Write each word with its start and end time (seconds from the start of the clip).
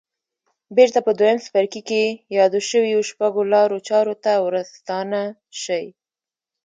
بېرته 0.75 0.99
په 1.05 1.11
دويم 1.19 1.39
څپرکي 1.45 1.81
کې 1.89 2.03
يادو 2.37 2.59
شويو 2.69 3.07
شپږو 3.09 3.41
لارو 3.53 3.77
چارو 3.87 4.15
ته 4.23 4.31
ورستانه 4.45 5.21
شئ. 5.61 5.85